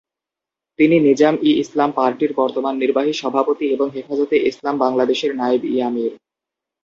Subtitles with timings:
[0.79, 6.13] তিনি নিজাম-ই-ইসলাম পার্টির বর্তমান নির্বাহী সভাপতি এবং হেফাজতে ইসলাম বাংলাদেশের নায়েব-ই-আমীর।